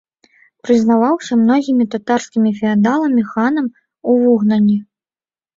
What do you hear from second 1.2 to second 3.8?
многімі татарскімі феадаламі ханам